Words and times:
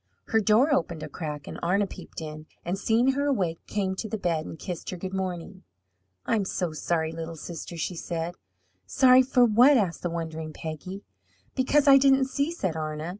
Her 0.29 0.39
door 0.39 0.73
opened 0.73 1.03
a 1.03 1.07
crack 1.09 1.45
and 1.45 1.59
Arna 1.61 1.85
peeped 1.85 2.21
in, 2.21 2.47
and 2.65 2.75
seeing 2.75 3.11
her 3.11 3.27
awake, 3.27 3.59
came 3.67 3.95
to 3.97 4.09
the 4.09 4.17
bed 4.17 4.47
and 4.47 4.57
kissed 4.57 4.89
her 4.89 4.97
good 4.97 5.13
morning. 5.13 5.61
"I'm 6.25 6.43
so 6.43 6.73
sorry, 6.73 7.11
little 7.11 7.35
sister!" 7.35 7.77
she 7.77 7.95
said. 7.95 8.33
"Sorry 8.87 9.21
for 9.21 9.45
what?" 9.45 9.77
asked 9.77 10.01
the 10.01 10.09
wondering 10.09 10.53
Peggy. 10.53 11.03
"Because 11.53 11.87
I 11.87 11.99
didn't 11.99 12.25
see," 12.25 12.49
said 12.49 12.75
Arna. 12.75 13.09